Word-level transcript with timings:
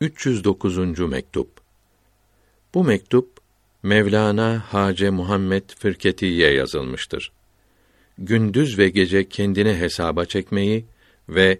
309. 0.00 0.98
mektup. 0.98 1.48
Bu 2.74 2.84
mektup 2.84 3.38
Mevlana 3.82 4.64
Hace 4.68 5.10
Muhammed 5.10 5.62
Firketiye 5.78 6.52
yazılmıştır. 6.52 7.32
Gündüz 8.18 8.78
ve 8.78 8.88
gece 8.88 9.28
kendini 9.28 9.74
hesaba 9.74 10.24
çekmeyi 10.24 10.84
ve 11.28 11.58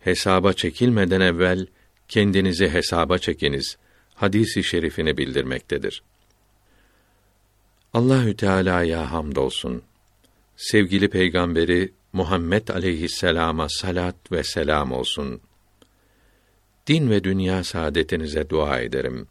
hesaba 0.00 0.52
çekilmeden 0.52 1.20
evvel 1.20 1.66
kendinizi 2.08 2.68
hesaba 2.68 3.18
çekiniz 3.18 3.76
hadisi 4.14 4.64
şerifini 4.64 5.16
bildirmektedir. 5.16 6.02
Allahü 7.94 8.36
Teala'ya 8.36 9.12
hamdolsun. 9.12 9.82
Sevgili 10.56 11.10
peygamberi 11.10 11.92
Muhammed 12.12 12.68
aleyhisselama 12.68 13.68
salat 13.68 14.32
ve 14.32 14.44
selam 14.44 14.92
olsun. 14.92 15.40
Din 16.86 17.10
ve 17.10 17.24
dünya 17.24 17.64
saadetinize 17.64 18.50
dua 18.50 18.80
ederim. 18.80 19.26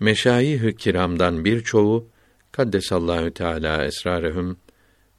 Meşayih-i 0.00 0.76
kiramdan 0.76 1.44
birçoğu 1.44 2.08
kaddesallahu 2.52 3.30
teala 3.30 3.84
esrarehum 3.84 4.56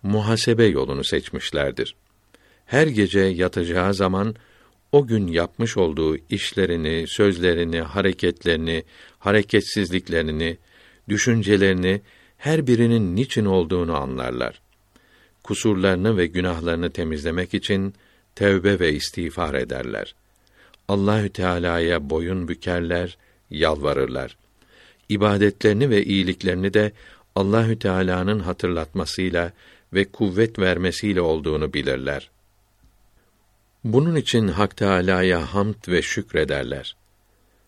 muhasebe 0.04 0.66
yolunu 0.66 1.04
seçmişlerdir. 1.04 1.96
Her 2.66 2.88
gece 2.88 3.20
yatacağı 3.20 3.94
zaman 3.94 4.36
o 4.92 5.08
gün 5.08 5.28
yapmış 5.28 5.78
olduğu 5.78 6.18
işlerini, 6.30 7.06
sözlerini, 7.08 7.82
hareketlerini, 7.82 8.84
hareketsizliklerini, 9.20 10.58
düşüncelerini 11.10 12.02
her 12.38 12.68
birinin 12.68 13.16
niçin 13.16 13.46
olduğunu 13.46 13.98
anlarlar. 13.98 14.62
Kusurlarını 15.44 16.18
ve 16.18 16.26
günahlarını 16.26 16.90
temizlemek 16.90 17.54
için 17.54 17.94
tevbe 18.36 18.80
ve 18.80 18.94
istiğfar 18.94 19.54
ederler. 19.54 20.16
Allahü 20.88 21.30
Teala'ya 21.30 22.10
boyun 22.10 22.48
bükerler, 22.48 23.18
yalvarırlar. 23.50 24.38
İbadetlerini 25.10 25.90
ve 25.90 26.04
iyiliklerini 26.04 26.74
de 26.74 26.92
Allahü 27.36 27.80
Teala'nın 27.80 28.40
hatırlatmasıyla 28.40 29.52
ve 29.94 30.06
kuvvet 30.06 30.60
vermesiyle 30.60 31.22
olduğunu 31.22 31.74
bilirler. 31.74 32.30
Bunun 33.84 34.16
için 34.16 34.48
Hak 34.48 34.78
Teâlâ'ya 34.78 35.54
hamd 35.54 35.88
ve 35.88 36.02
şükrederler. 36.02 36.96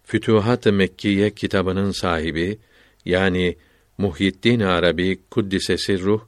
Fütuhat-ı 0.04 0.74
Mekkiye 0.74 1.30
kitabının 1.30 1.92
sahibi 1.92 2.58
yani 3.06 3.56
Muhyiddin 3.98 4.60
Arabi 4.60 5.20
Kuddisesi 5.32 6.00
Ruh 6.00 6.22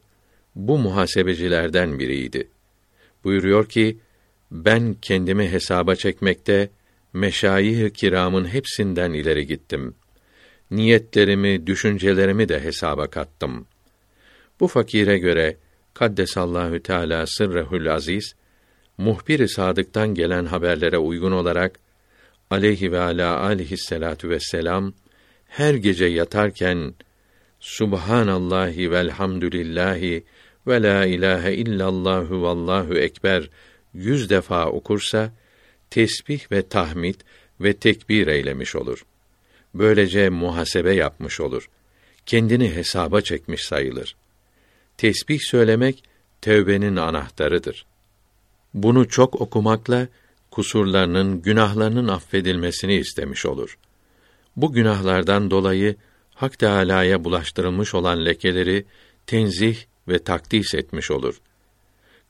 bu 0.55 0.77
muhasebecilerden 0.77 1.99
biriydi. 1.99 2.47
Buyuruyor 3.23 3.69
ki 3.69 3.97
ben 4.51 4.95
kendimi 5.01 5.49
hesaba 5.51 5.95
çekmekte 5.95 6.69
meşayih 7.13 7.89
kiramın 7.89 8.45
hepsinden 8.45 9.13
ileri 9.13 9.47
gittim. 9.47 9.95
Niyetlerimi, 10.71 11.67
düşüncelerimi 11.67 12.49
de 12.49 12.63
hesaba 12.63 13.07
kattım. 13.07 13.67
Bu 14.59 14.67
fakire 14.67 15.17
göre 15.17 15.57
Kaddesallahu 15.93 16.79
Teala 16.79 17.27
sırrehül 17.27 17.93
aziz 17.93 18.35
muhbir-i 18.97 19.49
sadıktan 19.49 20.13
gelen 20.13 20.45
haberlere 20.45 20.97
uygun 20.97 21.31
olarak 21.31 21.79
aleyhi 22.49 22.91
ve 22.91 22.99
ala 22.99 23.39
aleyhisselatu 23.39 24.29
vesselam 24.29 24.93
her 25.45 25.73
gece 25.73 26.05
yatarken 26.05 26.93
Subhanallahi 27.59 28.91
velhamdülillahi 28.91 30.23
ve 30.67 30.81
la 30.81 31.05
ilahe 31.05 31.53
illallahu 31.53 32.41
vallahu 32.41 32.97
ekber 32.97 33.49
yüz 33.93 34.29
defa 34.29 34.65
okursa 34.65 35.31
tesbih 35.91 36.51
ve 36.51 36.67
tahmid 36.67 37.15
ve 37.61 37.73
tekbir 37.73 38.27
eylemiş 38.27 38.75
olur. 38.75 39.05
Böylece 39.73 40.29
muhasebe 40.29 40.95
yapmış 40.95 41.39
olur. 41.39 41.69
Kendini 42.25 42.75
hesaba 42.75 43.21
çekmiş 43.21 43.61
sayılır. 43.61 44.15
Tesbih 44.97 45.39
söylemek 45.41 46.03
tevbenin 46.41 46.95
anahtarıdır. 46.95 47.85
Bunu 48.73 49.09
çok 49.09 49.41
okumakla 49.41 50.07
kusurlarının, 50.51 51.41
günahlarının 51.41 52.07
affedilmesini 52.07 52.95
istemiş 52.95 53.45
olur. 53.45 53.77
Bu 54.55 54.73
günahlardan 54.73 55.51
dolayı 55.51 55.95
Hak 56.35 56.59
Teâlâ'ya 56.59 57.23
bulaştırılmış 57.23 57.93
olan 57.93 58.25
lekeleri 58.25 58.85
tenzih 59.27 59.77
ve 60.07 60.19
takdis 60.19 60.73
etmiş 60.73 61.11
olur. 61.11 61.41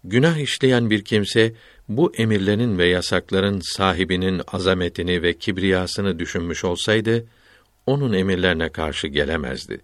Günah 0.04 0.38
işleyen 0.38 0.90
bir 0.90 1.04
kimse 1.04 1.54
bu 1.90 2.16
emirlerin 2.16 2.78
ve 2.78 2.86
yasakların 2.86 3.60
sahibinin 3.60 4.42
azametini 4.48 5.22
ve 5.22 5.34
kibriyasını 5.34 6.20
düşünmüş 6.20 6.64
olsaydı 6.64 7.26
onun 7.86 8.14
emirlerine 8.14 8.70
karşı 8.70 9.08
gelemezdi. 9.08 9.82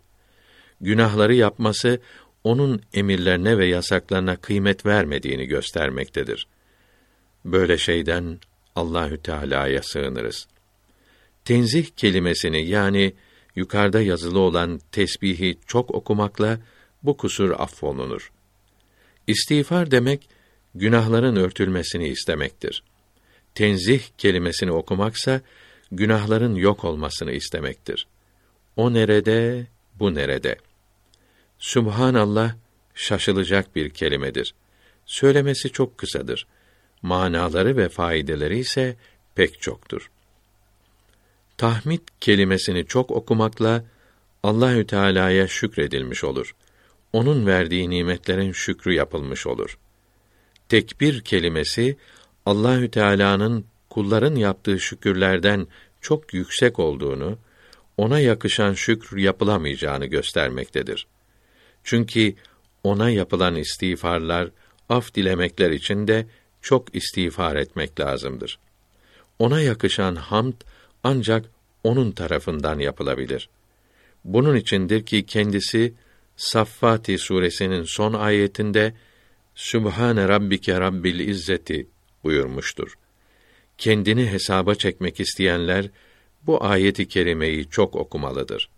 Günahları 0.82 1.36
yapması 1.36 2.00
onun 2.44 2.82
emirlerine 2.94 3.58
ve 3.58 3.66
yasaklarına 3.66 4.36
kıymet 4.36 4.86
vermediğini 4.86 5.46
göstermektedir. 5.46 6.48
Böyle 7.46 7.78
şeyden 7.78 8.40
Allahü 8.76 9.22
Teala'ya 9.22 9.84
sığınırız. 9.84 10.48
Tenzih 11.46 11.86
kelimesini 11.86 12.68
yani 12.68 13.14
yukarıda 13.56 14.02
yazılı 14.02 14.40
olan 14.40 14.80
tesbihi 14.92 15.58
çok 15.68 15.92
okumakla 15.92 16.60
bu 17.04 17.18
kusur 17.18 17.52
affolunur. 17.52 18.32
İstiğfar 19.28 19.92
demek 19.92 20.30
günahların 20.76 21.36
örtülmesini 21.36 22.08
istemektir. 22.08 22.84
Tenzih 23.56 24.02
kelimesini 24.18 24.72
okumaksa 24.72 25.42
günahların 25.92 26.56
yok 26.56 26.86
olmasını 26.86 27.32
istemektir. 27.32 28.08
O 28.76 28.94
nerede, 28.94 29.68
bu 30.00 30.16
nerede? 30.16 30.58
Subhanallah 31.60 32.56
şaşılacak 32.96 33.76
bir 33.76 33.90
kelimedir. 33.90 34.54
Söylemesi 35.06 35.70
çok 35.70 35.98
kısadır. 35.98 36.48
Manaları 37.02 37.78
ve 37.78 37.90
faydeleri 37.90 38.60
ise 38.60 38.96
pek 39.36 39.62
çoktur. 39.62 40.10
Tahmid 41.58 42.02
kelimesini 42.22 42.86
çok 42.86 43.12
okumakla 43.12 43.84
Allahü 44.44 44.88
Teala'ya 44.88 45.48
şükredilmiş 45.48 46.24
olur. 46.24 46.56
Onun 47.18 47.46
verdiği 47.46 47.90
nimetlerin 47.90 48.52
şükrü 48.52 48.94
yapılmış 48.94 49.48
olur. 49.48 49.78
Tekbir 50.70 51.22
kelimesi 51.22 51.98
Allahü 52.46 52.92
Teala'nın 52.92 53.66
kulların 53.90 54.36
yaptığı 54.36 54.80
şükürlerden 54.80 55.68
çok 56.02 56.34
yüksek 56.34 56.80
olduğunu, 56.80 57.38
ona 57.98 58.20
yakışan 58.20 58.74
şükür 58.74 59.18
yapılamayacağını 59.18 60.06
göstermektedir. 60.06 61.08
Çünkü 61.84 62.36
ona 62.84 63.10
yapılan 63.10 63.56
istiğfarlar, 63.56 64.50
af 64.90 65.16
dilemekler 65.16 65.72
için 65.72 66.08
de 66.08 66.28
çok 66.62 66.96
istiğfar 66.96 67.56
etmek 67.56 68.00
lazımdır. 68.00 68.60
Ona 69.40 69.62
yakışan 69.62 70.16
hamd 70.16 70.62
ancak 71.04 71.46
onun 71.84 72.12
tarafından 72.12 72.80
yapılabilir. 72.80 73.50
Bunun 74.26 74.56
içindir 74.56 75.06
ki 75.06 75.26
kendisi 75.26 75.94
Saffati 76.38 77.18
suresinin 77.18 77.84
son 77.84 78.14
ayetinde 78.14 78.94
Sübhane 79.56 80.28
rabbike 80.28 80.80
rabbil 80.80 81.20
izzeti 81.20 81.88
buyurmuştur. 82.24 82.94
Kendini 83.78 84.32
hesaba 84.32 84.76
çekmek 84.76 85.20
isteyenler 85.20 85.90
bu 86.46 86.64
ayeti 86.64 87.08
kerimeyi 87.08 87.70
çok 87.70 87.96
okumalıdır. 87.96 88.70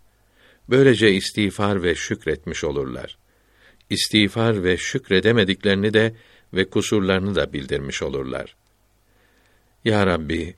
Böylece 0.68 1.12
istiğfar 1.12 1.82
ve 1.82 1.94
şükretmiş 1.94 2.64
olurlar. 2.64 3.18
İstiğfar 3.90 4.64
ve 4.64 4.76
şükredemediklerini 4.76 5.94
de 5.94 6.14
ve 6.54 6.70
kusurlarını 6.70 7.34
da 7.34 7.52
bildirmiş 7.52 8.02
olurlar. 8.02 8.56
Ya 9.84 10.06
Rabbi, 10.06 10.54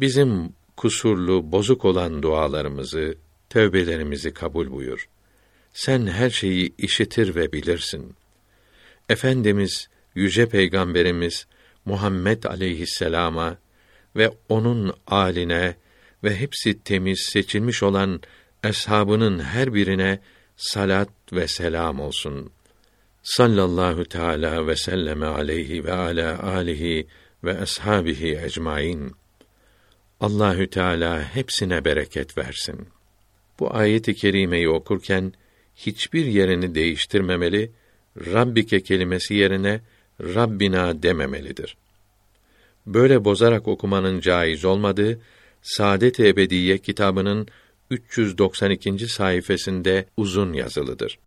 bizim 0.00 0.52
kusurlu, 0.76 1.52
bozuk 1.52 1.84
olan 1.84 2.22
dualarımızı, 2.22 3.14
tövbelerimizi 3.50 4.34
kabul 4.34 4.70
buyur. 4.70 5.08
Sen 5.72 6.06
her 6.06 6.30
şeyi 6.30 6.74
işitir 6.78 7.34
ve 7.34 7.52
bilirsin. 7.52 8.16
Efendimiz, 9.08 9.88
yüce 10.14 10.48
peygamberimiz 10.48 11.46
Muhammed 11.84 12.44
aleyhisselama 12.44 13.58
ve 14.16 14.30
onun 14.48 14.94
aline 15.06 15.76
ve 16.24 16.36
hepsi 16.36 16.82
temiz 16.82 17.20
seçilmiş 17.20 17.82
olan 17.82 18.20
eshabının 18.64 19.40
her 19.40 19.74
birine 19.74 20.20
salat 20.56 21.08
ve 21.32 21.48
selam 21.48 22.00
olsun. 22.00 22.52
Sallallahu 23.22 24.04
teala 24.04 24.66
ve 24.66 24.76
selleme 24.76 25.26
aleyhi 25.26 25.84
ve 25.84 25.92
ala 25.92 26.42
alihi 26.42 27.06
ve 27.44 27.58
ashabihi 27.58 28.38
ecmaîn. 28.44 29.20
Allahü 30.20 30.70
Teala 30.70 31.34
hepsine 31.34 31.84
bereket 31.84 32.38
versin. 32.38 32.88
Bu 33.60 33.74
ayeti 33.74 34.14
kerimeyi 34.14 34.68
okurken 34.68 35.32
hiçbir 35.86 36.26
yerini 36.26 36.74
değiştirmemeli, 36.74 37.70
Rabbike 38.16 38.82
kelimesi 38.82 39.34
yerine 39.34 39.80
Rabbina 40.20 41.02
dememelidir. 41.02 41.76
Böyle 42.86 43.24
bozarak 43.24 43.68
okumanın 43.68 44.20
caiz 44.20 44.64
olmadığı 44.64 45.20
Saadet 45.62 46.20
Ebediye 46.20 46.78
kitabının 46.78 47.48
392. 47.90 49.08
sayfasında 49.08 50.04
uzun 50.16 50.52
yazılıdır. 50.52 51.18